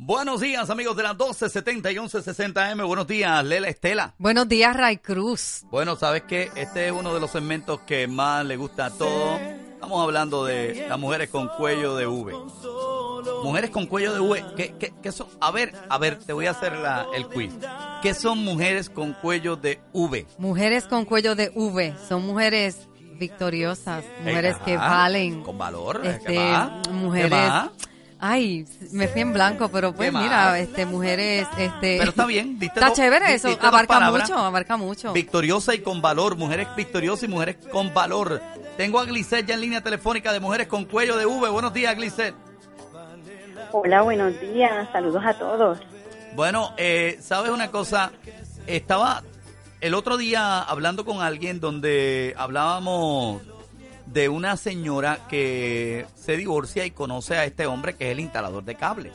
Buenos 0.00 0.40
días, 0.40 0.70
amigos 0.70 0.96
de 0.96 1.02
las 1.02 1.14
1270 1.14 1.90
y 1.90 1.96
1160M. 1.96 2.86
Buenos 2.86 3.08
días, 3.08 3.44
Lela 3.44 3.68
Estela. 3.68 4.14
Buenos 4.16 4.48
días, 4.48 4.76
Ray 4.76 4.98
Cruz. 4.98 5.64
Bueno, 5.72 5.96
¿sabes 5.96 6.22
qué? 6.22 6.52
Este 6.54 6.86
es 6.86 6.92
uno 6.92 7.12
de 7.12 7.18
los 7.18 7.32
segmentos 7.32 7.80
que 7.80 8.06
más 8.06 8.46
le 8.46 8.56
gusta 8.56 8.86
a 8.86 8.90
todos. 8.90 9.40
Estamos 9.40 10.00
hablando 10.00 10.44
de 10.44 10.86
las 10.88 11.00
mujeres 11.00 11.30
con 11.30 11.48
cuello 11.48 11.96
de 11.96 12.06
V. 12.06 12.32
Mujeres 13.42 13.70
con 13.70 13.86
cuello 13.86 14.14
de 14.14 14.20
V, 14.20 14.44
¿qué, 14.56 14.74
qué, 14.78 14.94
qué 15.02 15.10
son? 15.10 15.26
A 15.40 15.50
ver, 15.50 15.74
a 15.88 15.98
ver, 15.98 16.20
te 16.20 16.32
voy 16.32 16.46
a 16.46 16.52
hacer 16.52 16.76
la, 16.76 17.08
el 17.12 17.26
quiz. 17.26 17.52
¿Qué 18.00 18.14
son 18.14 18.38
mujeres 18.44 18.88
con 18.90 19.14
cuello 19.14 19.56
de 19.56 19.80
V? 19.92 20.28
Mujeres 20.38 20.84
con 20.84 21.06
cuello 21.06 21.34
de 21.34 21.50
V 21.56 21.96
son 22.08 22.24
mujeres 22.24 22.88
victoriosas, 23.18 24.04
mujeres 24.20 24.58
que 24.64 24.76
valen. 24.76 25.42
Con 25.42 25.58
valor. 25.58 26.02
Este, 26.06 26.34
¿Qué 26.34 26.38
más? 26.38 26.86
¿Qué 26.86 26.92
mujeres. 26.92 27.52
Ay, 28.20 28.66
me 28.90 29.06
fui 29.06 29.20
en 29.20 29.32
blanco, 29.32 29.68
pero 29.68 29.92
pues 29.94 30.12
mira, 30.12 30.58
este, 30.58 30.84
mujeres, 30.86 31.46
este. 31.56 31.98
Pero 31.98 32.10
está 32.10 32.26
bien, 32.26 32.58
diste 32.58 32.78
Está 32.80 32.88
dos- 32.88 32.96
chévere 32.98 33.32
eso, 33.34 33.48
diste 33.48 33.64
abarca 33.66 34.10
mucho, 34.10 34.36
abarca 34.36 34.76
mucho. 34.76 35.12
Victoriosa 35.12 35.74
y 35.74 35.78
con 35.80 36.02
valor, 36.02 36.36
mujeres 36.36 36.66
victoriosas 36.76 37.24
y 37.24 37.28
mujeres 37.28 37.56
con 37.70 37.94
valor. 37.94 38.42
Tengo 38.76 38.98
a 38.98 39.04
Glisset 39.04 39.46
ya 39.46 39.54
en 39.54 39.60
línea 39.60 39.82
telefónica 39.82 40.32
de 40.32 40.40
mujeres 40.40 40.66
con 40.66 40.84
cuello 40.84 41.16
de 41.16 41.26
V. 41.26 41.48
Buenos 41.48 41.72
días, 41.72 41.94
Glisset. 41.96 42.34
Hola, 43.72 44.02
buenos 44.02 44.40
días. 44.40 44.88
Saludos 44.92 45.22
a 45.24 45.34
todos. 45.34 45.78
Bueno, 46.34 46.72
eh, 46.76 47.18
¿sabes 47.20 47.50
una 47.52 47.70
cosa? 47.70 48.12
Estaba 48.66 49.22
el 49.80 49.94
otro 49.94 50.16
día 50.16 50.60
hablando 50.60 51.04
con 51.04 51.22
alguien 51.22 51.60
donde 51.60 52.34
hablábamos 52.36 53.42
de 54.12 54.28
una 54.28 54.56
señora 54.56 55.26
que 55.28 56.06
se 56.14 56.36
divorcia 56.36 56.86
y 56.86 56.90
conoce 56.90 57.36
a 57.36 57.44
este 57.44 57.66
hombre 57.66 57.94
que 57.94 58.06
es 58.06 58.12
el 58.12 58.20
instalador 58.20 58.64
de 58.64 58.74
cable. 58.74 59.12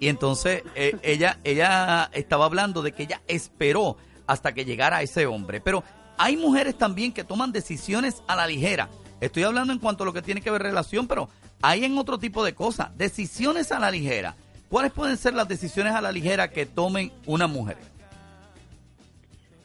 Y 0.00 0.08
entonces 0.08 0.62
eh, 0.74 0.96
ella, 1.02 1.38
ella 1.44 2.10
estaba 2.12 2.46
hablando 2.46 2.82
de 2.82 2.92
que 2.92 3.04
ella 3.04 3.22
esperó 3.28 3.96
hasta 4.26 4.52
que 4.52 4.64
llegara 4.64 5.02
ese 5.02 5.26
hombre. 5.26 5.60
Pero 5.60 5.84
hay 6.16 6.36
mujeres 6.36 6.76
también 6.76 7.12
que 7.12 7.24
toman 7.24 7.52
decisiones 7.52 8.22
a 8.26 8.36
la 8.36 8.46
ligera. 8.46 8.88
Estoy 9.20 9.42
hablando 9.42 9.72
en 9.72 9.78
cuanto 9.78 10.04
a 10.04 10.06
lo 10.06 10.12
que 10.12 10.22
tiene 10.22 10.40
que 10.40 10.50
ver 10.50 10.62
relación, 10.62 11.06
pero 11.06 11.28
hay 11.60 11.84
en 11.84 11.98
otro 11.98 12.18
tipo 12.18 12.44
de 12.44 12.54
cosas. 12.54 12.96
Decisiones 12.96 13.72
a 13.72 13.78
la 13.78 13.90
ligera. 13.90 14.36
¿Cuáles 14.68 14.92
pueden 14.92 15.16
ser 15.16 15.34
las 15.34 15.48
decisiones 15.48 15.94
a 15.94 16.00
la 16.00 16.12
ligera 16.12 16.50
que 16.50 16.66
tomen 16.66 17.12
una 17.26 17.46
mujer? 17.46 17.78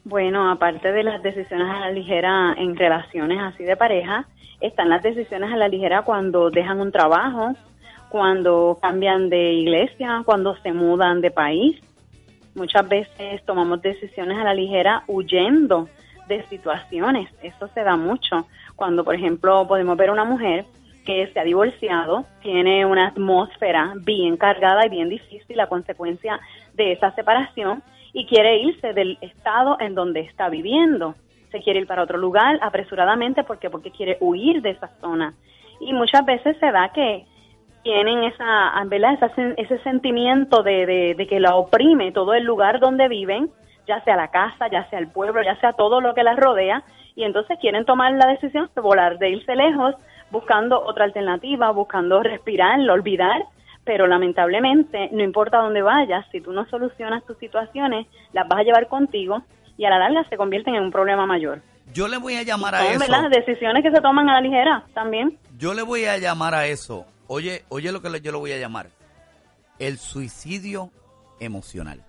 Bueno, 0.06 0.52
aparte 0.52 0.92
de 0.92 1.02
las 1.02 1.24
decisiones 1.24 1.70
a 1.70 1.80
la 1.80 1.92
ligera 1.92 2.54
en 2.58 2.76
relaciones 2.76 3.40
así 3.40 3.64
de 3.64 3.78
pareja, 3.78 4.28
están 4.60 4.90
las 4.90 5.02
decisiones 5.02 5.52
a 5.52 5.56
la 5.56 5.70
ligera 5.70 6.02
cuando 6.02 6.50
dejan 6.50 6.82
un 6.82 6.92
trabajo, 6.92 7.54
cuando 8.10 8.78
cambian 8.82 9.30
de 9.30 9.54
iglesia, 9.54 10.22
cuando 10.26 10.58
se 10.58 10.74
mudan 10.74 11.22
de 11.22 11.32
país. 11.32 11.80
Muchas 12.54 12.88
veces 12.88 13.44
tomamos 13.46 13.82
decisiones 13.82 14.38
a 14.38 14.44
la 14.44 14.54
ligera 14.54 15.04
huyendo 15.08 15.88
de 16.28 16.44
situaciones. 16.50 17.30
Eso 17.42 17.70
se 17.70 17.84
da 17.84 17.96
mucho. 17.96 18.46
Cuando, 18.76 19.06
por 19.06 19.16
ejemplo, 19.16 19.66
podemos 19.68 19.96
ver 19.96 20.12
una 20.12 20.26
mujer 20.26 20.66
que 21.06 21.28
se 21.28 21.40
ha 21.40 21.44
divorciado, 21.44 22.26
tiene 22.42 22.86
una 22.86 23.08
atmósfera 23.08 23.94
bien 23.96 24.36
cargada 24.36 24.86
y 24.86 24.90
bien 24.90 25.08
difícil 25.08 25.60
a 25.62 25.68
consecuencia 25.68 26.42
de 26.74 26.92
esa 26.92 27.16
separación 27.16 27.82
y 28.14 28.26
quiere 28.28 28.60
irse 28.60 28.94
del 28.94 29.18
estado 29.22 29.78
en 29.80 29.96
donde 29.96 30.22
está 30.22 30.50
viviendo. 30.50 31.16
Se 31.52 31.62
quiere 31.62 31.80
ir 31.80 31.88
para 31.88 32.04
otro 32.04 32.18
lugar 32.18 32.60
apresuradamente 32.62 33.44
porque 33.44 33.70
porque 33.70 33.92
quiere 33.92 34.18
huir 34.22 34.62
de 34.62 34.72
esa 34.72 34.88
zona. 35.02 35.34
Y 35.80 35.94
muchas 35.94 36.26
veces 36.26 36.56
se 36.60 36.72
da 36.72 36.90
que 36.94 37.26
tienen 37.84 38.24
esa, 38.24 38.72
¿verdad? 38.86 39.20
Ese 39.58 39.78
sentimiento 39.80 40.64
de, 40.64 40.86
de, 40.86 41.16
de 41.16 41.28
que 41.28 41.40
la 41.40 41.56
oprime 41.56 42.12
todo 42.12 42.34
el 42.34 42.44
lugar 42.44 42.80
donde 42.80 43.08
viven, 43.10 43.50
ya 43.88 44.02
sea 44.04 44.16
la 44.16 44.30
casa, 44.30 44.68
ya 44.72 44.90
sea 44.90 45.00
el 45.00 45.10
pueblo, 45.10 45.44
ya 45.44 45.60
sea 45.60 45.74
todo 45.74 46.00
lo 46.00 46.14
que 46.14 46.24
las 46.24 46.38
rodea, 46.38 46.84
y 47.16 47.24
entonces 47.24 47.58
quieren 47.60 47.86
tomar 47.86 48.14
la 48.14 48.28
decisión 48.28 48.70
de 48.74 48.82
volar, 48.82 49.18
de 49.20 49.32
irse 49.32 49.56
lejos, 49.56 49.96
buscando 50.32 50.82
otra 50.82 51.06
alternativa, 51.06 51.72
buscando 51.72 52.24
respirar, 52.24 52.80
olvidar, 52.90 53.44
pero 53.86 54.08
lamentablemente, 54.08 55.10
no 55.12 55.24
importa 55.24 55.58
dónde 55.58 55.82
vayas, 55.82 56.26
si 56.32 56.40
tú 56.42 56.52
no 56.54 56.66
solucionas 56.70 57.24
tus 57.26 57.38
situaciones, 57.38 58.08
las 58.32 58.48
vas 58.48 58.60
a 58.60 58.64
llevar 58.64 58.88
contigo 58.88 59.42
y 59.78 59.86
a 59.86 59.90
la 59.90 60.00
larga 60.00 60.24
se 60.30 60.38
convierten 60.38 60.76
en 60.76 60.84
un 60.84 60.92
problema 60.92 61.26
mayor. 61.26 61.62
Yo 61.94 62.08
le 62.08 62.18
voy 62.18 62.36
a 62.36 62.44
llamar 62.44 62.76
a 62.76 62.80
Son, 62.80 62.88
eso. 62.92 63.00
¿verdad? 63.00 63.30
decisiones 63.30 63.84
que 63.84 63.92
se 63.92 64.00
toman 64.02 64.30
a 64.30 64.34
la 64.36 64.42
ligera 64.42 64.86
también. 64.94 65.38
Yo 65.58 65.74
le 65.74 65.82
voy 65.82 66.06
a 66.06 66.18
llamar 66.18 66.54
a 66.56 66.66
eso. 66.68 67.06
Oye, 67.28 67.64
oye 67.70 67.92
lo 67.92 68.02
que 68.02 68.10
le- 68.10 68.22
yo 68.22 68.32
lo 68.32 68.40
voy 68.40 68.54
a 68.54 68.58
llamar. 68.58 68.88
El 69.80 69.98
suicidio 69.98 70.92
emocional. 71.40 72.02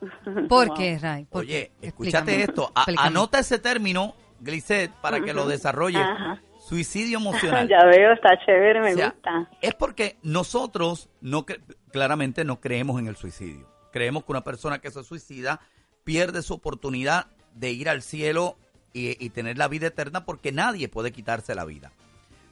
¿Por 0.48 0.68
Wow. 0.68 0.76
qué, 0.76 0.98
Ray? 0.98 1.24
¿Por 1.26 1.42
Oye, 1.42 1.70
qué? 1.80 1.86
escúchate 1.88 2.42
Explícame. 2.42 2.44
esto. 2.44 2.72
A- 2.74 3.06
anota 3.06 3.38
ese 3.38 3.58
término, 3.58 4.14
Glisset, 4.40 4.90
para 5.00 5.20
que 5.20 5.32
lo 5.32 5.46
desarrolle. 5.48 5.98
Ajá. 6.00 6.40
Suicidio 6.66 7.18
emocional. 7.20 7.68
ya 7.68 7.84
veo, 7.84 8.12
está 8.12 8.38
chévere, 8.44 8.80
me 8.80 8.92
O 8.94 8.96
sea, 8.96 9.10
gusta. 9.10 9.50
Es 9.60 9.74
porque 9.74 10.16
nosotros 10.22 11.08
no 11.20 11.44
cre- 11.46 11.60
claramente 11.92 12.44
no 12.44 12.60
creemos 12.60 12.98
en 13.00 13.06
el 13.08 13.16
suicidio. 13.16 13.68
Creemos 13.92 14.24
que 14.24 14.32
una 14.32 14.44
persona 14.44 14.78
que 14.80 14.90
se 14.90 15.04
suicida 15.04 15.60
pierde 16.04 16.42
su 16.42 16.54
oportunidad 16.54 17.26
de 17.54 17.70
ir 17.70 17.88
al 17.88 18.02
cielo 18.02 18.56
y, 18.92 19.22
y 19.24 19.30
tener 19.30 19.58
la 19.58 19.68
vida 19.68 19.86
eterna 19.88 20.24
porque 20.24 20.52
nadie 20.52 20.88
puede 20.88 21.12
quitarse 21.12 21.54
la 21.54 21.64
vida. 21.64 21.92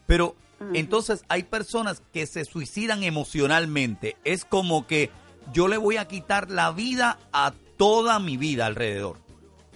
Pero 0.06 0.37
entonces 0.75 1.25
hay 1.29 1.43
personas 1.43 2.03
que 2.12 2.27
se 2.27 2.44
suicidan 2.44 3.03
emocionalmente. 3.03 4.17
Es 4.25 4.44
como 4.44 4.87
que 4.87 5.11
yo 5.53 5.67
le 5.67 5.77
voy 5.77 5.97
a 5.97 6.06
quitar 6.06 6.50
la 6.50 6.71
vida 6.71 7.19
a 7.33 7.53
toda 7.77 8.21
mi 8.21 8.37
vida 8.37 8.67
alrededor. 8.67 9.19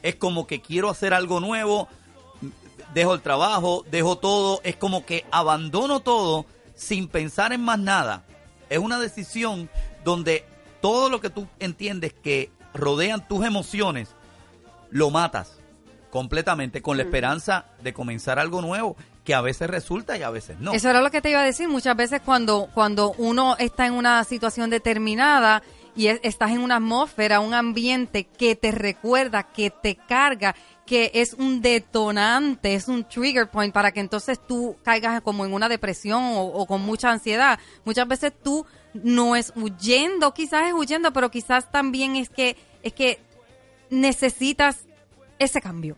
Es 0.02 0.14
como 0.14 0.46
que 0.46 0.60
quiero 0.60 0.88
hacer 0.88 1.12
algo 1.12 1.40
nuevo, 1.40 1.88
dejo 2.94 3.14
el 3.14 3.22
trabajo, 3.22 3.84
dejo 3.90 4.18
todo, 4.18 4.60
es 4.64 4.76
como 4.76 5.04
que 5.04 5.24
abandono 5.30 6.00
todo 6.00 6.46
sin 6.74 7.08
pensar 7.08 7.52
en 7.52 7.62
más 7.62 7.78
nada. 7.78 8.24
Es 8.68 8.78
una 8.78 8.98
decisión 8.98 9.70
donde 10.04 10.44
todo 10.80 11.10
lo 11.10 11.20
que 11.20 11.30
tú 11.30 11.46
entiendes 11.58 12.12
que 12.12 12.50
rodean 12.74 13.26
tus 13.26 13.44
emociones, 13.44 14.08
lo 14.90 15.10
matas 15.10 15.58
completamente 16.10 16.80
con 16.80 16.96
la 16.96 17.02
esperanza 17.02 17.66
de 17.82 17.92
comenzar 17.92 18.38
algo 18.38 18.62
nuevo, 18.62 18.96
que 19.24 19.34
a 19.34 19.40
veces 19.40 19.68
resulta 19.68 20.16
y 20.16 20.22
a 20.22 20.30
veces 20.30 20.58
no. 20.60 20.72
Eso 20.72 20.88
era 20.88 21.02
lo 21.02 21.10
que 21.10 21.20
te 21.20 21.30
iba 21.30 21.40
a 21.40 21.44
decir. 21.44 21.68
Muchas 21.68 21.96
veces 21.96 22.20
cuando, 22.24 22.68
cuando 22.72 23.12
uno 23.18 23.56
está 23.58 23.86
en 23.86 23.94
una 23.94 24.22
situación 24.24 24.70
determinada 24.70 25.62
y 25.96 26.08
es- 26.08 26.20
estás 26.22 26.50
en 26.50 26.60
una 26.60 26.76
atmósfera, 26.76 27.40
un 27.40 27.54
ambiente 27.54 28.24
que 28.24 28.54
te 28.54 28.70
recuerda, 28.70 29.44
que 29.44 29.70
te 29.70 29.96
carga, 29.96 30.54
que 30.84 31.10
es 31.14 31.32
un 31.32 31.62
detonante, 31.62 32.74
es 32.74 32.86
un 32.86 33.02
trigger 33.04 33.48
point 33.50 33.72
para 33.74 33.90
que 33.90 34.00
entonces 34.00 34.38
tú 34.46 34.76
caigas 34.84 35.20
como 35.22 35.44
en 35.44 35.52
una 35.52 35.68
depresión 35.68 36.22
o, 36.22 36.42
o 36.44 36.66
con 36.66 36.82
mucha 36.82 37.10
ansiedad. 37.10 37.58
Muchas 37.84 38.06
veces 38.06 38.32
tú 38.42 38.64
no 38.94 39.34
es 39.34 39.52
huyendo, 39.56 40.32
quizás 40.32 40.68
es 40.68 40.74
huyendo, 40.74 41.12
pero 41.12 41.30
quizás 41.30 41.70
también 41.72 42.14
es 42.16 42.28
que, 42.28 42.56
es 42.82 42.92
que 42.92 43.18
necesitas 43.90 44.84
ese 45.38 45.60
cambio. 45.60 45.96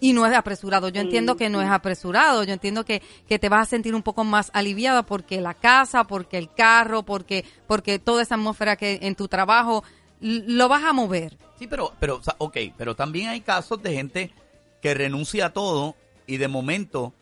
Y 0.00 0.12
no 0.12 0.26
es 0.26 0.36
apresurado. 0.36 0.88
Yo 0.88 1.00
entiendo 1.00 1.36
que 1.36 1.48
no 1.48 1.60
es 1.60 1.68
apresurado. 1.68 2.44
Yo 2.44 2.52
entiendo 2.52 2.84
que, 2.84 3.02
que 3.28 3.38
te 3.38 3.48
vas 3.48 3.62
a 3.66 3.70
sentir 3.70 3.94
un 3.94 4.02
poco 4.02 4.24
más 4.24 4.50
aliviada 4.54 5.02
porque 5.02 5.40
la 5.40 5.54
casa, 5.54 6.04
porque 6.04 6.38
el 6.38 6.52
carro, 6.52 7.02
porque, 7.02 7.44
porque 7.66 7.98
toda 7.98 8.22
esa 8.22 8.36
atmósfera 8.36 8.76
que 8.76 8.98
en 9.02 9.14
tu 9.16 9.28
trabajo 9.28 9.82
lo 10.20 10.68
vas 10.68 10.84
a 10.84 10.92
mover. 10.92 11.36
Sí, 11.58 11.66
pero, 11.66 11.92
pero, 11.98 12.20
ok, 12.38 12.56
pero 12.76 12.94
también 12.94 13.28
hay 13.28 13.40
casos 13.40 13.82
de 13.82 13.92
gente 13.94 14.32
que 14.80 14.94
renuncia 14.94 15.46
a 15.46 15.52
todo 15.52 15.96
y 16.26 16.36
de 16.36 16.46
momento 16.48 17.12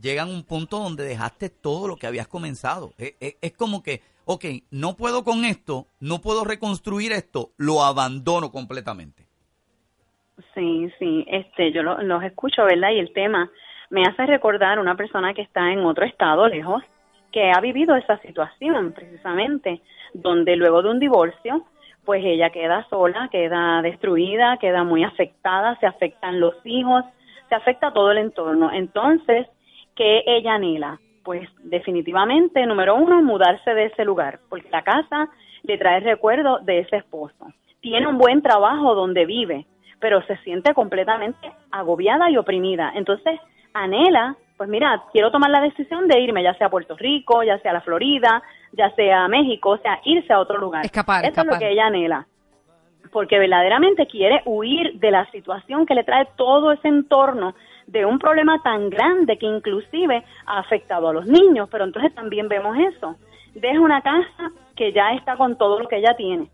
llegan 0.00 0.28
a 0.28 0.32
un 0.32 0.42
punto 0.44 0.78
donde 0.78 1.04
dejaste 1.04 1.48
todo 1.48 1.88
lo 1.88 1.96
que 1.96 2.06
habías 2.06 2.28
comenzado. 2.28 2.92
Es, 2.98 3.14
es- 3.20 3.36
es 3.40 3.52
como 3.54 3.82
que, 3.82 4.02
ok, 4.26 4.44
no 4.70 4.96
puedo 4.96 5.24
con 5.24 5.44
esto, 5.46 5.86
no 6.00 6.20
puedo 6.20 6.44
reconstruir 6.44 7.12
esto, 7.12 7.52
lo 7.56 7.82
abandono 7.84 8.52
completamente. 8.52 9.25
Sí, 10.54 10.90
sí, 10.98 11.24
este, 11.28 11.72
yo 11.72 11.82
lo- 11.82 12.00
los 12.02 12.22
escucho, 12.22 12.64
¿verdad? 12.64 12.90
Y 12.90 12.98
el 12.98 13.12
tema 13.12 13.50
me 13.90 14.02
hace 14.02 14.26
recordar 14.26 14.78
una 14.78 14.94
persona 14.94 15.32
que 15.34 15.42
está 15.42 15.72
en 15.72 15.80
otro 15.84 16.04
estado 16.04 16.46
lejos, 16.48 16.82
que 17.32 17.50
ha 17.50 17.60
vivido 17.60 17.96
esa 17.96 18.18
situación 18.18 18.92
precisamente, 18.92 19.80
donde 20.14 20.56
luego 20.56 20.82
de 20.82 20.90
un 20.90 20.98
divorcio, 20.98 21.64
pues 22.04 22.22
ella 22.24 22.50
queda 22.50 22.86
sola, 22.88 23.28
queda 23.30 23.82
destruida, 23.82 24.58
queda 24.58 24.84
muy 24.84 25.04
afectada, 25.04 25.76
se 25.80 25.86
afectan 25.86 26.40
los 26.40 26.54
hijos, 26.64 27.04
se 27.48 27.54
afecta 27.54 27.92
todo 27.92 28.12
el 28.12 28.18
entorno. 28.18 28.70
Entonces, 28.72 29.46
¿qué 29.94 30.22
ella 30.26 30.54
anhela? 30.54 31.00
Pues 31.24 31.48
definitivamente, 31.64 32.64
número 32.66 32.94
uno, 32.94 33.20
mudarse 33.22 33.74
de 33.74 33.86
ese 33.86 34.04
lugar, 34.04 34.38
porque 34.48 34.68
la 34.70 34.82
casa 34.82 35.28
le 35.64 35.78
trae 35.78 36.00
recuerdo 36.00 36.58
de 36.60 36.80
ese 36.80 36.96
esposo. 36.96 37.52
Tiene 37.80 38.06
un 38.06 38.18
buen 38.18 38.40
trabajo 38.42 38.94
donde 38.94 39.26
vive, 39.26 39.66
pero 40.00 40.22
se 40.26 40.36
siente 40.38 40.74
completamente 40.74 41.52
agobiada 41.70 42.30
y 42.30 42.36
oprimida. 42.36 42.92
Entonces, 42.94 43.40
anhela, 43.72 44.36
pues 44.56 44.68
mira, 44.68 45.04
quiero 45.12 45.30
tomar 45.30 45.50
la 45.50 45.60
decisión 45.60 46.08
de 46.08 46.20
irme, 46.20 46.42
ya 46.42 46.54
sea 46.54 46.68
a 46.68 46.70
Puerto 46.70 46.96
Rico, 46.96 47.42
ya 47.42 47.58
sea 47.58 47.72
a 47.72 47.74
la 47.74 47.80
Florida, 47.80 48.42
ya 48.72 48.90
sea 48.94 49.24
a 49.24 49.28
México, 49.28 49.70
o 49.70 49.78
sea, 49.78 50.00
irse 50.04 50.32
a 50.32 50.40
otro 50.40 50.58
lugar. 50.58 50.84
Escapar, 50.84 51.24
Eso 51.24 51.40
es 51.40 51.46
lo 51.46 51.58
que 51.58 51.70
ella 51.70 51.86
anhela. 51.86 52.26
Porque 53.12 53.38
verdaderamente 53.38 54.06
quiere 54.06 54.42
huir 54.44 54.98
de 54.98 55.10
la 55.10 55.30
situación 55.30 55.86
que 55.86 55.94
le 55.94 56.04
trae 56.04 56.26
todo 56.36 56.72
ese 56.72 56.88
entorno 56.88 57.54
de 57.86 58.04
un 58.04 58.18
problema 58.18 58.60
tan 58.62 58.90
grande 58.90 59.38
que 59.38 59.46
inclusive 59.46 60.24
ha 60.46 60.58
afectado 60.58 61.08
a 61.08 61.12
los 61.12 61.26
niños, 61.26 61.68
pero 61.70 61.84
entonces 61.84 62.14
también 62.14 62.48
vemos 62.48 62.76
eso. 62.78 63.16
Deja 63.54 63.80
una 63.80 64.02
casa 64.02 64.50
que 64.74 64.92
ya 64.92 65.12
está 65.12 65.36
con 65.36 65.56
todo 65.56 65.80
lo 65.80 65.88
que 65.88 65.98
ella 65.98 66.14
tiene. 66.16 66.48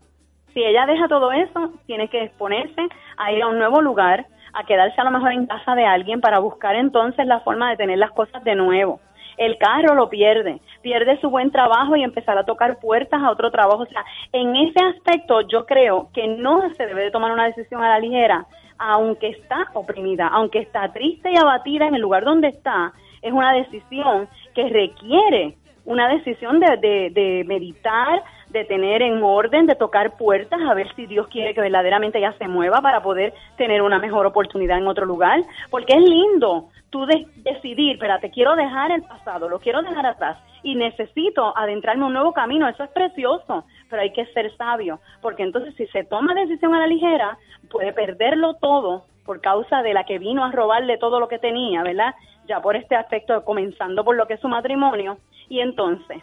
Si 0.53 0.63
ella 0.63 0.85
deja 0.85 1.07
todo 1.07 1.31
eso, 1.31 1.73
tiene 1.87 2.07
que 2.09 2.23
exponerse 2.23 2.87
a 3.17 3.31
ir 3.31 3.41
a 3.41 3.47
un 3.47 3.57
nuevo 3.57 3.81
lugar, 3.81 4.25
a 4.53 4.63
quedarse 4.65 4.99
a 5.01 5.03
lo 5.03 5.11
mejor 5.11 5.31
en 5.31 5.47
casa 5.47 5.73
de 5.75 5.85
alguien 5.85 6.21
para 6.21 6.39
buscar 6.39 6.75
entonces 6.75 7.25
la 7.25 7.39
forma 7.39 7.71
de 7.71 7.77
tener 7.77 7.97
las 7.97 8.11
cosas 8.11 8.43
de 8.43 8.55
nuevo. 8.55 8.99
El 9.37 9.57
carro 9.57 9.95
lo 9.95 10.09
pierde, 10.09 10.61
pierde 10.83 11.19
su 11.19 11.29
buen 11.29 11.49
trabajo 11.49 11.95
y 11.95 12.03
empezar 12.03 12.37
a 12.37 12.45
tocar 12.45 12.79
puertas 12.79 13.21
a 13.21 13.31
otro 13.31 13.49
trabajo. 13.49 13.81
O 13.81 13.87
sea, 13.87 14.05
en 14.31 14.55
ese 14.55 14.79
aspecto 14.83 15.41
yo 15.41 15.65
creo 15.65 16.09
que 16.13 16.27
no 16.27 16.61
se 16.75 16.85
debe 16.85 17.05
de 17.05 17.11
tomar 17.11 17.31
una 17.31 17.45
decisión 17.45 17.83
a 17.83 17.89
la 17.89 17.99
ligera, 17.99 18.45
aunque 18.77 19.29
está 19.29 19.67
oprimida, 19.73 20.27
aunque 20.27 20.59
está 20.59 20.91
triste 20.93 21.31
y 21.31 21.37
abatida 21.37 21.87
en 21.87 21.95
el 21.95 22.01
lugar 22.01 22.23
donde 22.23 22.49
está, 22.49 22.93
es 23.23 23.31
una 23.31 23.53
decisión 23.53 24.27
que 24.53 24.69
requiere 24.69 25.57
una 25.85 26.07
decisión 26.09 26.59
de, 26.59 26.77
de, 26.77 27.09
de 27.09 27.43
meditar, 27.45 28.21
de 28.53 28.65
tener 28.65 29.01
en 29.01 29.21
orden, 29.23 29.65
de 29.65 29.75
tocar 29.75 30.15
puertas, 30.15 30.61
a 30.61 30.73
ver 30.75 30.93
si 30.95 31.07
Dios 31.07 31.27
quiere 31.27 31.55
que 31.55 31.61
verdaderamente 31.61 32.19
ella 32.19 32.35
se 32.37 32.47
mueva 32.47 32.81
para 32.81 33.01
poder 33.01 33.33
tener 33.57 33.81
una 33.81 33.97
mejor 33.97 34.27
oportunidad 34.27 34.77
en 34.77 34.87
otro 34.87 35.05
lugar, 35.05 35.41
porque 35.71 35.93
es 35.93 36.01
lindo 36.01 36.69
tú 36.91 37.07
de 37.07 37.25
decidir, 37.37 37.99
te 38.21 38.29
quiero 38.29 38.55
dejar 38.55 38.91
el 38.91 39.01
pasado, 39.01 39.49
lo 39.49 39.59
quiero 39.59 39.81
dejar 39.81 40.05
atrás 40.05 40.37
y 40.61 40.75
necesito 40.75 41.57
adentrarme 41.57 42.03
en 42.03 42.07
un 42.07 42.13
nuevo 42.13 42.31
camino, 42.31 42.67
eso 42.67 42.83
es 42.83 42.91
precioso, 42.91 43.65
pero 43.89 44.03
hay 44.03 44.13
que 44.13 44.27
ser 44.27 44.55
sabio, 44.55 44.99
porque 45.19 45.41
entonces 45.41 45.73
si 45.75 45.87
se 45.87 46.03
toma 46.03 46.35
decisión 46.35 46.75
a 46.75 46.79
la 46.79 46.87
ligera, 46.87 47.37
puede 47.71 47.91
perderlo 47.91 48.53
todo 48.61 49.05
por 49.25 49.41
causa 49.41 49.81
de 49.81 49.95
la 49.95 50.03
que 50.03 50.19
vino 50.19 50.45
a 50.45 50.51
robarle 50.51 50.99
todo 50.99 51.19
lo 51.19 51.27
que 51.27 51.39
tenía, 51.39 51.81
¿verdad? 51.81 52.13
Ya 52.47 52.61
por 52.61 52.75
este 52.75 52.95
aspecto, 52.95 53.43
comenzando 53.43 54.03
por 54.03 54.15
lo 54.15 54.27
que 54.27 54.35
es 54.35 54.39
su 54.39 54.47
matrimonio, 54.47 55.17
y 55.49 55.59
entonces 55.59 56.21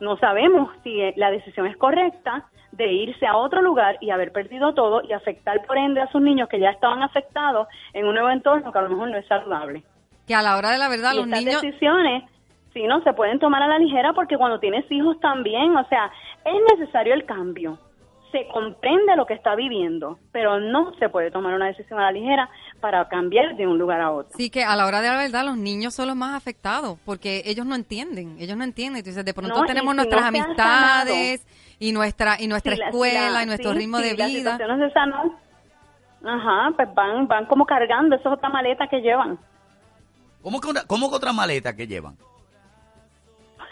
no 0.00 0.16
sabemos 0.18 0.70
si 0.82 1.12
la 1.16 1.30
decisión 1.30 1.66
es 1.66 1.76
correcta 1.76 2.46
de 2.72 2.92
irse 2.92 3.26
a 3.26 3.36
otro 3.36 3.62
lugar 3.62 3.96
y 4.00 4.10
haber 4.10 4.32
perdido 4.32 4.74
todo 4.74 5.02
y 5.02 5.12
afectar 5.12 5.64
por 5.66 5.78
ende 5.78 6.00
a 6.00 6.10
sus 6.10 6.20
niños 6.20 6.48
que 6.48 6.58
ya 6.58 6.70
estaban 6.70 7.02
afectados 7.02 7.68
en 7.92 8.06
un 8.06 8.14
nuevo 8.14 8.30
entorno 8.30 8.72
que 8.72 8.78
a 8.78 8.82
lo 8.82 8.90
mejor 8.90 9.10
no 9.10 9.16
es 9.16 9.26
saludable. 9.26 9.84
Que 10.26 10.34
a 10.34 10.42
la 10.42 10.56
hora 10.56 10.70
de 10.70 10.78
la 10.78 10.88
verdad 10.88 11.14
los 11.14 11.26
estas 11.26 11.44
niños... 11.44 11.62
decisiones 11.62 12.24
sí 12.72 12.82
no 12.84 13.02
se 13.02 13.12
pueden 13.12 13.38
tomar 13.38 13.62
a 13.62 13.68
la 13.68 13.78
ligera 13.78 14.12
porque 14.12 14.36
cuando 14.36 14.58
tienes 14.58 14.90
hijos 14.90 15.18
también, 15.20 15.76
o 15.76 15.86
sea, 15.88 16.10
es 16.44 16.78
necesario 16.78 17.14
el 17.14 17.24
cambio 17.24 17.78
se 18.36 18.48
comprende 18.48 19.14
lo 19.14 19.26
que 19.26 19.34
está 19.34 19.54
viviendo, 19.54 20.18
pero 20.32 20.58
no 20.58 20.92
se 20.98 21.08
puede 21.08 21.30
tomar 21.30 21.54
una 21.54 21.66
decisión 21.66 22.00
a 22.00 22.04
la 22.06 22.12
ligera 22.12 22.50
para 22.80 23.06
cambiar 23.08 23.54
de 23.56 23.64
un 23.66 23.78
lugar 23.78 24.00
a 24.00 24.10
otro. 24.10 24.36
Sí, 24.36 24.50
que 24.50 24.64
a 24.64 24.74
la 24.74 24.86
hora 24.86 25.00
de 25.00 25.08
la 25.08 25.16
verdad 25.18 25.44
los 25.44 25.56
niños 25.56 25.94
son 25.94 26.08
los 26.08 26.16
más 26.16 26.34
afectados 26.34 26.98
porque 27.04 27.42
ellos 27.46 27.64
no 27.64 27.76
entienden, 27.76 28.36
ellos 28.40 28.56
no 28.56 28.64
entienden. 28.64 28.98
Entonces, 28.98 29.24
de 29.24 29.32
pronto 29.34 29.60
No, 29.60 29.66
tenemos 29.66 29.92
si 29.92 29.96
nuestras 29.98 30.22
no 30.22 30.28
amistades 30.28 31.46
y 31.78 31.92
nuestra 31.92 32.36
y 32.40 32.48
nuestra 32.48 32.74
escuela 32.74 33.30
la- 33.30 33.42
y 33.44 33.46
nuestro 33.46 33.70
sí, 33.72 33.78
ritmo 33.78 33.98
sí, 33.98 34.04
de 34.04 34.14
vida. 34.14 34.58
se 34.58 34.90
sanó. 34.90 35.38
Ajá, 36.26 36.72
pues 36.74 36.92
van, 36.94 37.28
van 37.28 37.46
como 37.46 37.66
cargando, 37.66 38.16
eso 38.16 38.28
es 38.30 38.34
otra 38.38 38.48
maleta 38.48 38.88
que 38.88 39.00
llevan. 39.00 39.38
¿Cómo 40.42 40.60
que, 40.60 40.68
una- 40.68 40.84
cómo 40.86 41.08
que 41.10 41.16
otra 41.16 41.32
maleta 41.32 41.76
que 41.76 41.86
llevan? 41.86 42.16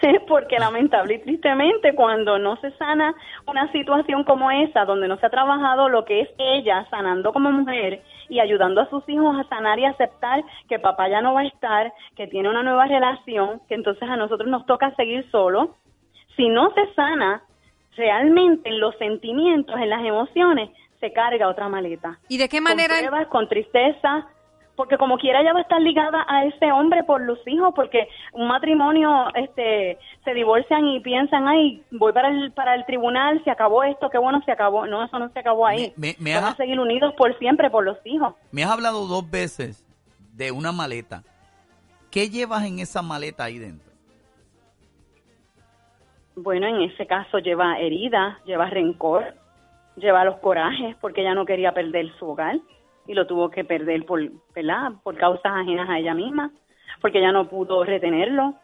Porque 0.28 0.58
lamentable 0.58 1.14
y 1.14 1.19
tristemente 1.19 1.94
cuando 1.94 2.38
no 2.38 2.56
se 2.56 2.70
sana 2.72 3.14
una 3.46 3.70
situación 3.72 4.25
como 4.25 4.50
esa, 4.50 4.84
donde 4.84 5.08
no 5.08 5.16
se 5.19 5.26
ha 5.26 5.31
trabajado 5.31 5.88
lo 5.88 6.04
que 6.04 6.22
es 6.22 6.28
ella 6.38 6.87
sanando 6.90 7.32
como 7.32 7.50
mujer 7.50 8.02
y 8.28 8.40
ayudando 8.40 8.81
a 8.81 8.90
sus 8.90 9.06
hijos 9.08 9.37
a 9.38 9.49
sanar 9.49 9.78
y 9.78 9.84
aceptar 9.84 10.43
que 10.69 10.78
papá 10.78 11.08
ya 11.08 11.20
no 11.20 11.34
va 11.34 11.40
a 11.40 11.46
estar, 11.46 11.93
que 12.16 12.26
tiene 12.26 12.49
una 12.49 12.62
nueva 12.62 12.87
relación, 12.87 13.60
que 13.69 13.75
entonces 13.75 14.08
a 14.08 14.16
nosotros 14.16 14.49
nos 14.49 14.66
toca 14.66 14.94
seguir 14.94 15.31
solos, 15.31 15.70
si 16.37 16.49
no 16.49 16.72
se 16.72 16.93
sana 16.94 17.43
realmente 17.96 18.70
en 18.70 18.81
los 18.81 18.96
sentimientos, 18.96 19.76
en 19.78 19.90
las 19.90 20.04
emociones, 20.04 20.70
se 20.99 21.12
carga 21.12 21.49
otra 21.49 21.69
maleta. 21.69 22.19
¿Y 22.28 22.38
de 22.38 22.49
qué 22.49 22.60
manera 22.60 22.94
Con 22.94 23.08
pruebas, 23.08 23.28
con 23.28 23.49
tristeza, 23.49 24.26
porque 24.77 24.97
como 24.97 25.19
quiera 25.19 25.41
ella 25.41 25.53
va 25.53 25.59
a 25.61 25.63
estar 25.63 25.81
ligada 25.81 26.25
a 26.29 26.45
ese 26.47 26.73
hombre 26.73 27.05
por 27.05 27.21
los 27.21 27.39
hijos, 27.47 27.73
porque 27.75 28.09
un 28.33 28.49
matrimonio 28.49 29.27
este 29.35 29.99
se 30.25 30.35
divorcian 30.35 30.87
y 30.87 31.01
piensan, 31.01 31.47
ay, 31.47 31.83
voy 31.91 32.13
para 32.13 32.29
el 32.29 32.53
para 32.53 32.75
el 32.75 32.85
tribunal, 32.87 33.43
se 33.45 33.51
acabó 33.51 33.83
esto, 33.85 34.09
qué 34.11 34.19
bueno 34.19 34.41
se 34.45 34.53
acabó. 34.53 34.87
No, 34.87 35.05
eso 35.05 35.19
no 35.19 35.29
se 35.31 35.39
acabó 35.39 35.67
ahí. 35.67 35.93
Me- 35.97 36.17
me- 36.19 36.31
me 36.33 36.35
Van 36.35 36.45
a 36.53 36.57
seguir 36.57 36.81
unidos 36.81 37.15
por 37.17 37.39
siempre 37.39 37.71
por 37.71 37.85
los 37.85 37.99
hijos. 38.05 38.35
Me 38.51 38.65
has 38.65 38.71
hablado 38.71 39.07
dos 39.07 39.31
veces 39.31 39.85
de 40.35 40.51
una 40.51 40.73
maleta. 40.73 41.23
¿Qué 42.11 42.29
llevas 42.31 42.65
en 42.65 42.79
esa 42.79 43.03
maleta 43.03 43.45
ahí 43.45 43.59
dentro? 43.59 43.91
Bueno, 46.35 46.67
en 46.67 46.83
ese 46.83 47.07
caso 47.07 47.39
lleva 47.39 47.79
heridas, 47.79 48.37
lleva 48.45 48.67
rencor, 48.71 49.35
lleva 49.97 50.25
los 50.25 50.39
corajes, 50.39 50.97
porque 51.01 51.21
ella 51.21 51.35
no 51.35 51.45
quería 51.45 51.73
perder 51.73 52.11
su 52.19 52.27
hogar 52.31 52.57
y 53.06 53.14
lo 53.14 53.26
tuvo 53.26 53.50
que 53.50 53.64
perder 53.64 54.04
por, 54.06 54.20
¿verdad? 54.54 54.93
por 55.02 55.16
causas 55.16 55.52
ajenas 55.54 55.88
a 55.88 55.99
ella 55.99 56.14
misma, 56.14 56.50
porque 57.00 57.19
ella 57.19 57.32
no 57.32 57.49
pudo 57.49 57.84
retenerlo. 57.84 58.54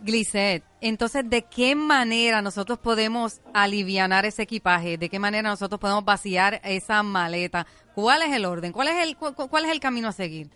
Glisset, 0.00 0.62
entonces, 0.80 1.28
¿de 1.28 1.42
qué 1.42 1.74
manera 1.74 2.40
nosotros 2.40 2.78
podemos 2.78 3.40
alivianar 3.52 4.24
ese 4.26 4.44
equipaje? 4.44 4.96
¿De 4.96 5.08
qué 5.08 5.18
manera 5.18 5.48
nosotros 5.48 5.80
podemos 5.80 6.04
vaciar 6.04 6.60
esa 6.62 7.02
maleta? 7.02 7.66
¿Cuál 7.96 8.22
es 8.22 8.32
el 8.32 8.44
orden? 8.44 8.70
¿Cuál 8.70 8.88
es 8.88 9.04
el, 9.08 9.16
cu- 9.16 9.34
cu- 9.34 9.48
cuál 9.48 9.64
es 9.64 9.72
el 9.72 9.80
camino 9.80 10.06
a 10.06 10.12
seguir? 10.12 10.46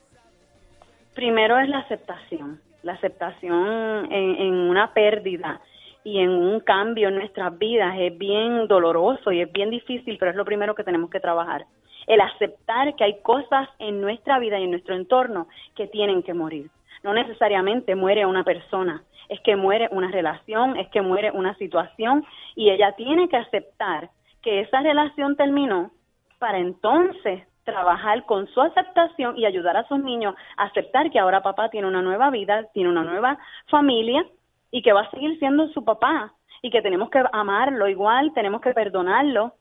Primero 1.15 1.59
es 1.59 1.69
la 1.69 1.79
aceptación, 1.79 2.61
la 2.85 2.93
aceptación 2.93 4.13
en, 4.13 4.37
en 4.37 4.55
una 4.55 4.95
pérdida 4.95 5.61
y 6.05 6.21
en 6.21 6.31
un 6.31 6.61
cambio 6.61 7.09
en 7.09 7.17
nuestras 7.17 7.59
vidas 7.59 7.97
es 7.99 8.17
bien 8.17 8.69
doloroso 8.69 9.33
y 9.33 9.41
es 9.41 9.53
bien 9.53 9.71
difícil, 9.71 10.19
pero 10.19 10.31
es 10.31 10.37
lo 10.37 10.45
primero 10.45 10.77
que 10.77 10.85
tenemos 10.85 11.11
que 11.11 11.19
trabajar. 11.21 11.67
El 12.07 12.21
aceptar 12.21 12.95
que 12.97 13.05
hay 13.05 13.21
cosas 13.23 13.69
en 13.79 14.01
nuestra 14.01 14.39
vida 14.39 14.59
y 14.59 14.65
en 14.65 14.71
nuestro 14.71 14.95
entorno 14.95 15.49
que 15.77 15.87
tienen 15.87 16.23
que 16.23 16.35
morir. 16.35 16.71
No 17.03 17.15
necesariamente 17.15 17.95
muere 17.95 18.27
una 18.27 18.45
persona, 18.45 19.03
es 19.29 19.41
que 19.41 19.57
muere 19.57 19.89
una 19.91 20.11
relación, 20.11 20.77
es 20.77 20.89
que 20.89 21.03
muere 21.03 21.31
una 21.31 21.55
situación 21.57 22.25
y 22.55 22.71
ella 22.71 22.93
tiene 22.93 23.29
que 23.29 23.37
aceptar 23.37 24.11
que 24.43 24.61
esa 24.61 24.81
relación 24.81 25.37
terminó 25.37 25.91
para 26.39 26.59
entonces 26.59 27.45
trabajar 27.65 28.25
con 28.27 28.47
su 28.49 28.61
aceptación 28.61 29.39
y 29.39 29.47
ayudar 29.47 29.77
a 29.77 29.87
sus 29.87 29.99
niños 30.01 30.35
a 30.57 30.65
aceptar 30.65 31.11
que 31.11 31.19
ahora 31.19 31.43
papá 31.43 31.69
tiene 31.71 31.87
una 31.87 32.03
nueva 32.03 32.31
vida, 32.31 32.67
tiene 32.75 32.91
una 32.91 33.05
nueva 33.05 33.39
familia 33.69 34.25
y 34.71 34.83
que 34.83 34.93
va 34.93 35.03
a 35.03 35.11
seguir 35.11 35.39
siendo 35.39 35.69
su 35.69 35.85
papá 35.85 36.33
y 36.61 36.71
que 36.71 36.83
tenemos 36.83 37.11
que 37.11 37.23
amarlo 37.33 37.89
igual, 37.89 38.33
tenemos 38.35 38.61
que 38.61 38.73
perdonarlo, 38.73 39.55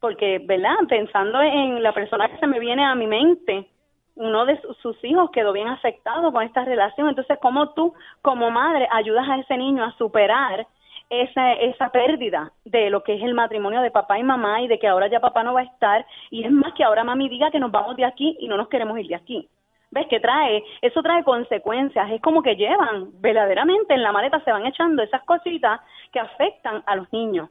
porque, 0.00 0.40
¿verdad? 0.44 0.74
Pensando 0.88 1.40
en 1.42 1.82
la 1.82 1.92
persona 1.92 2.28
que 2.28 2.38
se 2.38 2.46
me 2.46 2.58
viene 2.58 2.84
a 2.84 2.94
mi 2.94 3.06
mente, 3.06 3.66
uno 4.16 4.44
de 4.46 4.60
su- 4.60 4.74
sus 4.74 5.04
hijos 5.04 5.30
quedó 5.30 5.52
bien 5.52 5.68
afectado 5.68 6.32
con 6.32 6.42
esta 6.42 6.64
relación, 6.64 7.08
entonces, 7.08 7.38
¿cómo 7.40 7.70
tú 7.70 7.94
como 8.22 8.50
madre 8.50 8.88
ayudas 8.90 9.28
a 9.28 9.36
ese 9.38 9.56
niño 9.56 9.84
a 9.84 9.92
superar 9.96 10.66
esa, 11.08 11.52
esa 11.54 11.90
pérdida 11.90 12.52
de 12.64 12.88
lo 12.90 13.02
que 13.02 13.14
es 13.14 13.22
el 13.22 13.34
matrimonio 13.34 13.80
de 13.80 13.90
papá 13.90 14.18
y 14.18 14.22
mamá 14.22 14.62
y 14.62 14.68
de 14.68 14.78
que 14.78 14.86
ahora 14.86 15.08
ya 15.08 15.20
papá 15.20 15.42
no 15.42 15.54
va 15.54 15.60
a 15.60 15.64
estar 15.64 16.06
y 16.30 16.44
es 16.44 16.50
más 16.52 16.72
que 16.74 16.84
ahora 16.84 17.02
mami 17.04 17.28
diga 17.28 17.50
que 17.50 17.58
nos 17.58 17.72
vamos 17.72 17.96
de 17.96 18.04
aquí 18.04 18.36
y 18.40 18.46
no 18.48 18.56
nos 18.56 18.68
queremos 18.68 18.98
ir 18.98 19.08
de 19.08 19.16
aquí. 19.16 19.48
¿Ves 19.90 20.06
qué 20.08 20.20
trae? 20.20 20.62
Eso 20.82 21.02
trae 21.02 21.24
consecuencias. 21.24 22.12
Es 22.12 22.20
como 22.22 22.42
que 22.42 22.54
llevan 22.54 23.10
verdaderamente 23.20 23.92
en 23.92 24.04
la 24.04 24.12
maleta, 24.12 24.38
se 24.44 24.52
van 24.52 24.64
echando 24.66 25.02
esas 25.02 25.24
cositas 25.24 25.80
que 26.12 26.20
afectan 26.20 26.84
a 26.86 26.94
los 26.94 27.12
niños. 27.12 27.50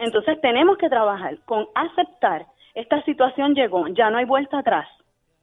Entonces 0.00 0.40
tenemos 0.40 0.78
que 0.78 0.88
trabajar 0.88 1.38
con 1.44 1.68
aceptar 1.74 2.46
esta 2.74 3.02
situación 3.02 3.54
llegó, 3.54 3.88
ya 3.88 4.10
no 4.10 4.18
hay 4.18 4.24
vuelta 4.24 4.58
atrás. 4.58 4.88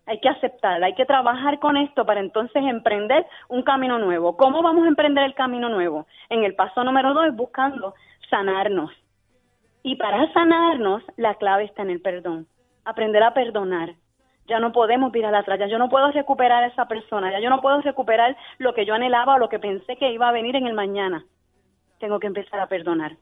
hay 0.10 0.22
que 0.22 0.30
aceptarla, 0.30 0.86
hay 0.86 0.96
que 0.96 1.06
trabajar 1.06 1.60
con 1.60 1.76
esto 1.76 2.06
para 2.06 2.22
entonces 2.22 2.64
emprender 2.64 3.26
un 3.50 3.62
camino 3.62 4.00
nuevo. 4.00 4.38
¿Cómo 4.38 4.64
vamos 4.64 4.86
a 4.86 4.88
emprender 4.88 5.26
el 5.26 5.34
camino 5.34 5.68
nuevo? 5.68 6.08
En 6.30 6.46
el 6.46 6.56
paso 6.56 6.82
número 6.86 7.14
dos, 7.14 7.36
buscando 7.36 7.94
sanarnos. 8.30 8.90
Y 9.84 9.98
para 9.98 10.32
sanarnos, 10.32 11.04
la 11.18 11.36
clave 11.36 11.66
está 11.66 11.82
en 11.82 11.90
el 11.90 12.02
perdón. 12.02 12.48
Aprender 12.86 13.22
a 13.22 13.34
perdonar. 13.34 13.96
Ya 14.48 14.60
no 14.62 14.72
podemos 14.72 15.12
mirar 15.12 15.36
atrás, 15.36 15.60
ya 15.60 15.68
yo 15.68 15.78
no 15.78 15.90
puedo 15.90 16.10
recuperar 16.12 16.64
a 16.64 16.68
esa 16.68 16.88
persona, 16.88 17.30
ya 17.30 17.42
yo 17.42 17.50
no 17.50 17.60
puedo 17.60 17.82
recuperar 17.82 18.38
lo 18.60 18.74
que 18.74 18.86
yo 18.86 18.94
anhelaba 18.94 19.36
o 19.36 19.40
lo 19.40 19.50
que 19.50 19.60
pensé 19.60 19.98
que 19.98 20.14
iba 20.14 20.30
a 20.30 20.32
venir 20.32 20.56
en 20.56 20.68
el 20.68 20.74
mañana. 20.74 21.26
Tengo 22.00 22.18
que 22.18 22.28
empezar 22.28 22.62
a 22.62 22.68
perdonar. 22.68 23.18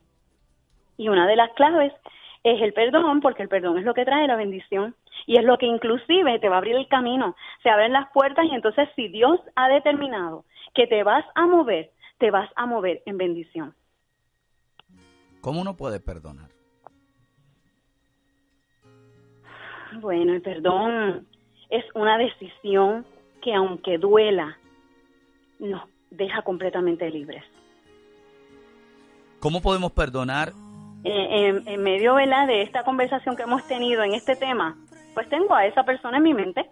Y 0.98 1.10
una 1.10 1.28
de 1.28 1.36
las 1.36 1.52
claves 1.54 1.94
es 2.44 2.62
el 2.62 2.74
perdón, 2.74 3.22
porque 3.22 3.44
el 3.44 3.50
perdón 3.50 3.78
es 3.80 3.86
lo 3.86 3.94
que 3.94 4.06
trae 4.06 4.28
la 4.28 4.36
bendición 4.36 4.96
y 5.26 5.38
es 5.38 5.44
lo 5.44 5.58
que 5.58 5.66
inclusive 5.66 6.40
te 6.40 6.48
va 6.48 6.56
a 6.56 6.58
abrir 6.60 6.76
el 6.76 6.88
camino, 6.88 7.36
se 7.64 7.70
abren 7.70 7.92
las 7.92 8.12
puertas 8.12 8.46
y 8.46 8.54
entonces 8.54 8.88
si 8.96 9.08
Dios 9.08 9.40
ha 9.56 9.68
determinado 9.68 10.46
que 10.74 10.86
te 10.86 11.04
vas 11.04 11.26
a 11.34 11.48
mover, 11.48 11.92
te 12.20 12.30
vas 12.30 12.50
a 12.56 12.66
mover 12.66 13.02
en 13.06 13.18
bendición. 13.18 13.74
¿Cómo 15.42 15.62
uno 15.62 15.76
puede 15.76 16.00
perdonar? 16.00 16.50
Bueno, 20.00 20.34
el 20.34 20.42
perdón 20.42 21.28
es 21.70 21.86
una 21.94 22.18
decisión 22.18 23.06
que 23.42 23.54
aunque 23.54 23.98
duela, 23.98 24.58
nos 25.60 25.84
deja 26.10 26.42
completamente 26.42 27.10
libres. 27.10 27.44
¿Cómo 29.40 29.62
podemos 29.62 29.92
perdonar? 29.92 30.54
Eh, 31.08 31.62
en, 31.68 31.84
medio 31.84 32.16
de 32.16 32.64
esta 32.64 32.84
conversación 32.84 33.36
que 33.36 33.44
hemos 33.44 33.68
tenido 33.68 34.02
en 34.02 34.16
este 34.16 34.36
tema, 34.36 34.76
pues 35.14 35.30
tengo 35.30 35.54
a 35.54 35.68
esa 35.68 35.84
persona 35.84 36.18
en 36.18 36.24
mi 36.24 36.34
mente 36.34 36.66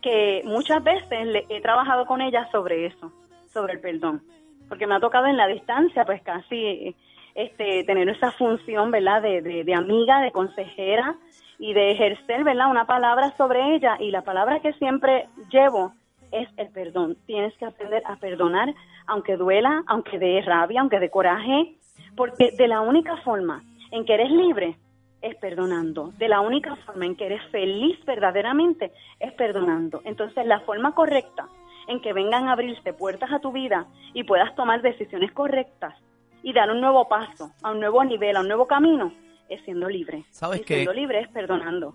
que 0.00 0.42
muchas 0.44 0.82
veces 0.82 1.26
le, 1.28 1.46
he 1.48 1.60
trabajado 1.60 2.04
con 2.06 2.20
ella 2.20 2.48
sobre 2.50 2.86
eso, 2.86 3.12
sobre 3.52 3.74
el 3.74 3.80
perdón, 3.80 4.20
porque 4.68 4.88
me 4.88 4.96
ha 4.96 5.00
tocado 5.00 5.26
en 5.26 5.36
la 5.36 5.46
distancia, 5.46 6.04
pues 6.04 6.20
casi 6.22 6.96
este, 7.36 7.84
tener 7.84 8.08
esa 8.08 8.32
función, 8.32 8.90
¿verdad?, 8.90 9.22
de, 9.22 9.42
de 9.42 9.74
amiga, 9.74 10.20
de 10.22 10.32
consejera 10.32 11.14
y 11.60 11.72
de 11.72 11.92
ejercer, 11.92 12.42
¿verdad?, 12.42 12.68
una 12.68 12.86
palabra 12.86 13.32
sobre 13.36 13.76
ella. 13.76 13.96
Y 14.00 14.10
la 14.10 14.22
palabra 14.22 14.58
que 14.58 14.72
siempre 14.72 15.28
llevo 15.52 15.92
es 16.32 16.48
el 16.56 16.68
perdón. 16.70 17.16
Tienes 17.26 17.56
que 17.58 17.66
aprender 17.66 18.02
a 18.06 18.16
perdonar, 18.16 18.74
aunque 19.06 19.36
duela, 19.36 19.84
aunque 19.86 20.18
dé 20.18 20.42
rabia, 20.42 20.80
aunque 20.80 20.98
dé 20.98 21.10
coraje, 21.10 21.76
porque 22.16 22.52
de 22.56 22.68
la 22.68 22.80
única 22.80 23.16
forma 23.18 23.62
en 23.90 24.04
que 24.04 24.14
eres 24.14 24.30
libre 24.30 24.76
es 25.20 25.36
perdonando. 25.36 26.12
De 26.18 26.28
la 26.28 26.40
única 26.40 26.76
forma 26.76 27.06
en 27.06 27.16
que 27.16 27.26
eres 27.26 27.42
feliz 27.50 27.98
verdaderamente 28.04 28.92
es 29.20 29.32
perdonando. 29.32 30.02
Entonces, 30.04 30.44
la 30.46 30.60
forma 30.60 30.94
correcta 30.94 31.48
en 31.88 32.00
que 32.00 32.12
vengan 32.12 32.48
a 32.48 32.52
abrirse 32.52 32.92
puertas 32.92 33.32
a 33.32 33.40
tu 33.40 33.52
vida 33.52 33.86
y 34.14 34.24
puedas 34.24 34.54
tomar 34.54 34.82
decisiones 34.82 35.32
correctas 35.32 35.94
y 36.42 36.52
dar 36.52 36.70
un 36.70 36.80
nuevo 36.80 37.08
paso, 37.08 37.52
a 37.62 37.70
un 37.70 37.80
nuevo 37.80 38.04
nivel, 38.04 38.36
a 38.36 38.40
un 38.40 38.48
nuevo 38.48 38.66
camino, 38.66 39.12
es 39.48 39.62
siendo 39.64 39.88
libre. 39.88 40.24
¿Sabes 40.30 40.62
qué? 40.62 40.74
Siendo 40.74 40.92
libre 40.92 41.20
es 41.20 41.28
perdonando. 41.28 41.94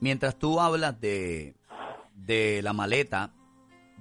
Mientras 0.00 0.36
tú 0.38 0.60
hablas 0.60 1.00
de, 1.00 1.54
de 2.14 2.60
la 2.62 2.72
maleta, 2.72 3.30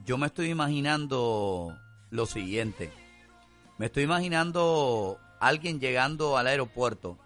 yo 0.04 0.18
me 0.18 0.28
estoy 0.28 0.50
imaginando 0.50 1.76
lo 2.10 2.26
siguiente. 2.26 2.92
Me 3.78 3.88
estoy 3.88 4.04
imaginando 4.04 5.20
alguien 5.48 5.80
llegando 5.80 6.38
al 6.38 6.48
aeropuerto, 6.48 7.18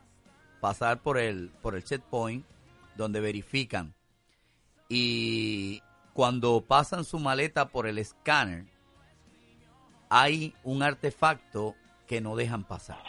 pasar 0.60 1.02
por 1.02 1.18
el, 1.18 1.50
por 1.62 1.76
el 1.76 1.84
checkpoint 1.84 2.46
donde 2.96 3.20
verifican 3.20 3.94
y 4.90 5.82
cuando 6.14 6.62
pasan 6.62 7.04
su 7.04 7.20
maleta 7.20 7.68
por 7.68 7.86
el 7.86 8.00
escáner, 8.00 8.66
hay 10.10 10.56
un 10.64 10.82
artefacto 10.82 11.76
que 12.08 12.22
no 12.22 12.36
dejan 12.36 12.64
pasar. 12.64 13.04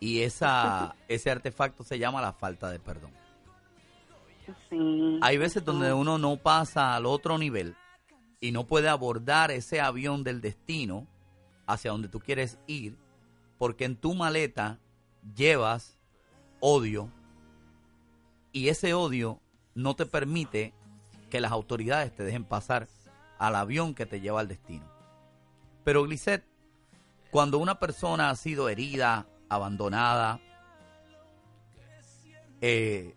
Y 0.00 0.22
esa, 0.22 0.96
ese 1.08 1.30
artefacto 1.30 1.84
se 1.84 1.98
llama 1.98 2.22
la 2.22 2.32
falta 2.32 2.70
de 2.70 2.78
perdón. 2.78 3.12
Hay 5.20 5.36
veces 5.36 5.64
donde 5.64 5.92
uno 5.92 6.16
no 6.18 6.36
pasa 6.36 6.94
al 6.94 7.06
otro 7.06 7.36
nivel 7.36 7.76
y 8.40 8.50
no 8.50 8.66
puede 8.66 8.88
abordar 8.88 9.50
ese 9.50 9.80
avión 9.80 10.24
del 10.24 10.40
destino 10.40 11.06
hacia 11.66 11.90
donde 11.90 12.08
tú 12.08 12.18
quieres 12.18 12.58
ir 12.66 12.96
porque 13.62 13.84
en 13.84 13.94
tu 13.94 14.12
maleta 14.12 14.80
llevas 15.36 15.96
odio 16.58 17.08
y 18.50 18.70
ese 18.70 18.92
odio 18.92 19.38
no 19.76 19.94
te 19.94 20.04
permite 20.04 20.74
que 21.30 21.40
las 21.40 21.52
autoridades 21.52 22.12
te 22.12 22.24
dejen 22.24 22.42
pasar 22.42 22.88
al 23.38 23.54
avión 23.54 23.94
que 23.94 24.04
te 24.04 24.20
lleva 24.20 24.40
al 24.40 24.48
destino. 24.48 24.84
Pero 25.84 26.02
Glisset, 26.02 26.44
cuando 27.30 27.58
una 27.58 27.78
persona 27.78 28.30
ha 28.30 28.34
sido 28.34 28.68
herida, 28.68 29.28
abandonada, 29.48 30.40
eh, 32.60 33.14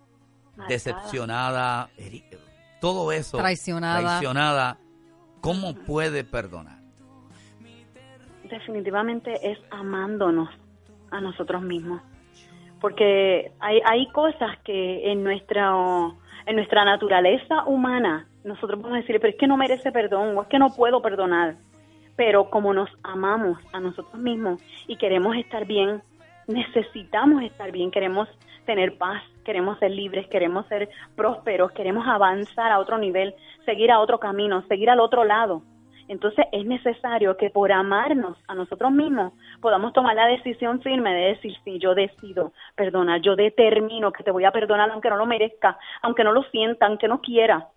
decepcionada, 0.70 1.90
todo 2.80 3.12
eso, 3.12 3.40
traicionada. 3.40 4.00
traicionada, 4.00 4.78
¿cómo 5.42 5.74
puede 5.74 6.24
perdonar? 6.24 6.75
Definitivamente 8.50 9.52
es 9.52 9.60
amándonos 9.72 10.50
a 11.12 11.22
nosotros 11.22 11.62
mismos. 11.62 12.02
Porque 12.82 13.52
hay, 13.60 13.82
hay 13.86 14.08
cosas 14.08 14.58
que 14.64 15.12
en 15.12 15.24
nuestra, 15.24 15.72
en 16.46 16.56
nuestra 16.56 16.86
naturaleza 16.86 17.66
humana 17.66 18.28
nosotros 18.44 18.80
podemos 18.80 19.02
decir, 19.02 19.20
pero 19.20 19.32
es 19.32 19.40
que 19.40 19.48
no 19.48 19.58
merece 19.58 19.92
perdón 19.92 20.38
o 20.38 20.44
es 20.44 20.48
que 20.48 20.60
no 20.60 20.70
puedo 20.70 21.02
perdonar. 21.02 21.56
Pero 22.16 22.50
como 22.50 22.74
nos 22.74 22.90
amamos 23.04 23.58
a 23.74 23.80
nosotros 23.80 24.22
mismos 24.22 24.62
y 24.88 24.98
queremos 24.98 25.36
estar 25.36 25.66
bien, 25.66 26.02
necesitamos 26.48 27.44
estar 27.44 27.72
bien, 27.72 27.92
queremos 27.92 28.30
tener 28.66 28.98
paz, 28.98 29.24
queremos 29.44 29.78
ser 29.80 29.92
libres, 29.92 30.28
queremos 30.28 30.66
ser 30.68 30.90
prósperos, 31.16 31.72
queremos 31.72 32.08
avanzar 32.08 32.72
a 32.72 32.80
otro 32.80 32.98
nivel, 32.98 33.36
seguir 33.66 33.92
a 33.92 34.00
otro 34.00 34.20
camino, 34.20 34.64
seguir 34.68 34.90
al 34.90 35.00
otro 35.00 35.24
lado 35.24 35.64
entonces 36.08 36.46
es 36.52 36.66
necesario 36.66 37.36
que 37.38 37.50
por 37.50 37.72
amarnos 37.72 38.38
a 38.48 38.56
nosotros 38.56 38.92
mismos 38.92 39.34
podamos 39.62 39.94
tomar 39.94 40.16
la 40.16 40.28
decisión 40.28 40.82
firme 40.82 41.14
de 41.14 41.28
decir, 41.34 41.56
sí, 41.64 41.80
yo 41.80 41.96
decido 41.96 42.54
perdonar, 42.76 43.22
yo 43.22 43.36
determino 43.36 44.12
que 44.12 44.24
te 44.24 44.32
voy 44.32 44.46
a 44.46 44.52
perdonar 44.52 44.92
aunque 44.92 45.10
no 45.10 45.18
lo 45.18 45.26
merezca, 45.26 45.78
aunque 46.02 46.24
no 46.24 46.32
lo 46.32 46.44
sienta, 46.44 46.86
aunque 46.86 47.08
no 47.08 47.22
quiera. 47.22 47.70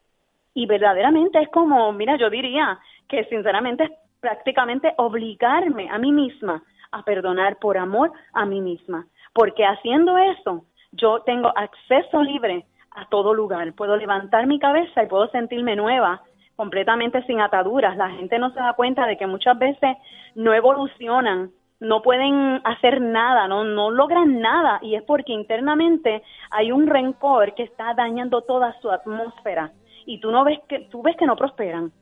Y 0.54 0.66
verdaderamente 0.66 1.40
es 1.40 1.48
como, 1.48 1.92
mira, 1.92 2.16
yo 2.16 2.30
diría 2.30 2.78
que 3.08 3.24
sinceramente 3.24 3.84
es 3.84 3.90
prácticamente 4.20 4.92
obligarme 4.96 5.88
a 5.90 5.98
mí 5.98 6.12
misma 6.12 6.62
a 6.92 7.02
perdonar 7.02 7.58
por 7.58 7.78
amor 7.78 8.12
a 8.32 8.44
mí 8.44 8.60
misma, 8.60 9.06
porque 9.32 9.64
haciendo 9.64 10.18
eso 10.18 10.64
yo 10.92 11.20
tengo 11.22 11.52
acceso 11.56 12.22
libre 12.22 12.64
a 12.90 13.06
todo 13.08 13.34
lugar, 13.34 13.72
puedo 13.74 13.96
levantar 13.96 14.46
mi 14.46 14.58
cabeza 14.58 15.02
y 15.02 15.06
puedo 15.06 15.28
sentirme 15.28 15.76
nueva 15.76 16.22
completamente 16.58 17.22
sin 17.22 17.40
ataduras. 17.40 17.96
La 17.96 18.10
gente 18.10 18.36
no 18.40 18.50
se 18.50 18.58
da 18.58 18.72
cuenta 18.72 19.06
de 19.06 19.16
que 19.16 19.28
muchas 19.28 19.56
veces 19.56 19.96
no 20.34 20.52
evolucionan, 20.52 21.52
no 21.78 22.02
pueden 22.02 22.60
hacer 22.64 23.00
nada, 23.00 23.46
no, 23.46 23.62
no 23.62 23.92
logran 23.92 24.40
nada 24.40 24.80
y 24.82 24.96
es 24.96 25.04
porque 25.04 25.32
internamente 25.32 26.20
hay 26.50 26.72
un 26.72 26.88
rencor 26.88 27.54
que 27.54 27.62
está 27.62 27.94
dañando 27.94 28.42
toda 28.42 28.74
su 28.80 28.90
atmósfera 28.90 29.70
y 30.04 30.18
tú 30.18 30.32
no 30.32 30.42
ves 30.42 30.58
que 30.68 30.80
tú 30.90 31.00
ves 31.00 31.16
que 31.16 31.26
no 31.26 31.36
prosperan. 31.36 31.92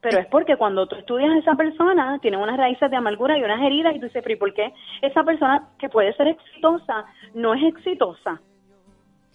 Pero 0.00 0.18
es 0.20 0.26
porque 0.28 0.56
cuando 0.56 0.86
tú 0.86 0.96
estudias 0.96 1.30
a 1.30 1.38
esa 1.38 1.54
persona, 1.54 2.18
tiene 2.22 2.38
unas 2.38 2.56
raíces 2.56 2.90
de 2.90 2.96
amargura 2.96 3.36
y 3.36 3.44
unas 3.44 3.60
heridas 3.60 3.94
y 3.94 3.98
tú 3.98 4.06
dices, 4.06 4.22
pero 4.22 4.36
¿y 4.36 4.38
por 4.38 4.54
qué 4.54 4.72
esa 5.02 5.22
persona 5.22 5.68
que 5.78 5.90
puede 5.90 6.14
ser 6.14 6.28
exitosa 6.28 7.04
no 7.34 7.52
es 7.52 7.62
exitosa? 7.62 8.40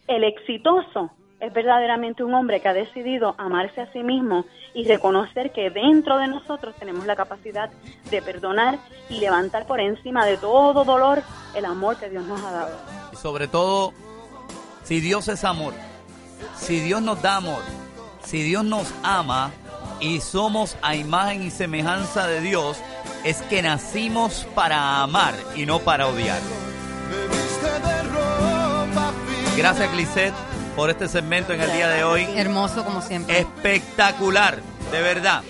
El 0.07 0.23
exitoso 0.23 1.11
es 1.39 1.53
verdaderamente 1.53 2.23
un 2.23 2.33
hombre 2.33 2.61
que 2.61 2.67
ha 2.67 2.73
decidido 2.73 3.35
amarse 3.37 3.81
a 3.81 3.91
sí 3.91 3.99
mismo 3.99 4.45
y 4.73 4.87
reconocer 4.87 5.51
que 5.51 5.69
dentro 5.69 6.17
de 6.17 6.27
nosotros 6.27 6.75
tenemos 6.79 7.05
la 7.05 7.15
capacidad 7.15 7.69
de 8.09 8.21
perdonar 8.21 8.79
y 9.09 9.19
levantar 9.19 9.67
por 9.67 9.79
encima 9.79 10.25
de 10.25 10.37
todo 10.37 10.83
dolor 10.83 11.21
el 11.55 11.65
amor 11.65 11.97
que 11.97 12.09
Dios 12.09 12.25
nos 12.25 12.41
ha 12.41 12.51
dado. 12.51 12.77
Y 13.13 13.15
sobre 13.17 13.47
todo, 13.47 13.93
si 14.83 14.99
Dios 14.99 15.27
es 15.27 15.43
amor, 15.43 15.73
si 16.55 16.79
Dios 16.79 17.01
nos 17.01 17.21
da 17.21 17.37
amor, 17.37 17.61
si 18.23 18.41
Dios 18.41 18.63
nos 18.63 18.91
ama 19.03 19.51
y 19.99 20.21
somos 20.21 20.75
a 20.81 20.95
imagen 20.95 21.43
y 21.43 21.51
semejanza 21.51 22.27
de 22.27 22.41
Dios, 22.41 22.79
es 23.23 23.41
que 23.43 23.61
nacimos 23.61 24.47
para 24.55 25.03
amar 25.03 25.35
y 25.55 25.65
no 25.65 25.79
para 25.79 26.07
odiar. 26.07 26.39
Gracias, 29.55 29.91
Glisette 29.91 30.46
por 30.77 30.91
este 30.91 31.07
segmento 31.07 31.53
en 31.53 31.61
el 31.61 31.71
día 31.73 31.89
de 31.89 32.03
hoy. 32.03 32.27
Hermoso 32.35 32.85
como 32.85 33.01
siempre. 33.01 33.39
Espectacular, 33.39 34.59
de 34.91 35.01
verdad. 35.01 35.41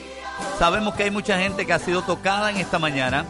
Sabemos 0.57 0.95
que 0.95 1.03
hay 1.03 1.11
mucha 1.11 1.37
gente 1.37 1.65
que 1.65 1.73
ha 1.73 1.79
sido 1.79 2.01
tocada 2.01 2.49
en 2.49 2.55
esta 2.55 2.79
mañana. 2.79 3.25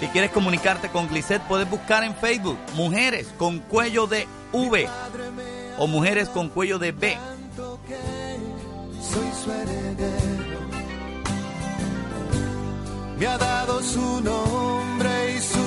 Si 0.00 0.08
quieres 0.08 0.32
comunicarte 0.32 0.88
con 0.88 1.08
Glisset, 1.08 1.40
puedes 1.42 1.70
buscar 1.70 2.02
en 2.02 2.16
Facebook 2.16 2.58
Mujeres 2.74 3.28
con 3.38 3.60
cuello 3.60 4.08
de 4.08 4.26
V 4.52 4.88
o 5.78 5.86
Mujeres 5.86 6.28
con 6.28 6.48
cuello 6.48 6.80
de 6.80 6.90
B. 6.90 7.16
Soy 9.00 9.30
su 9.44 9.52
heredero. 9.52 10.60
Me 13.20 13.26
ha 13.28 13.38
dado 13.38 13.80
su 13.84 14.20
nombre 14.20 15.36
y 15.36 15.40
su 15.40 15.63